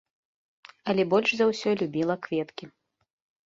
Але 0.93 1.03
больш 1.11 1.29
за 1.43 1.49
ўсё 1.51 1.77
любіла 1.85 2.15
кветкі. 2.27 2.65